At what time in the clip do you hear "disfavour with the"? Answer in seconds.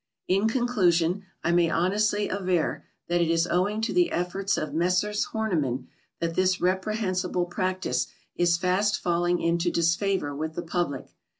9.69-10.63